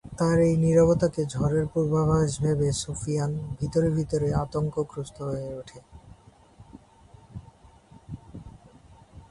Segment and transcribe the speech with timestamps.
[0.19, 5.79] তার এই নীরবতাকে ঝড়ের পূর্বাভাস ভেবে আবু সুফিয়ান ভিতরে ভিতরে আতংকগ্রস্থ হয়ে ওঠে।